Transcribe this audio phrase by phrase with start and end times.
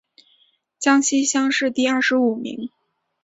[0.79, 2.71] 江西乡试第二十五名。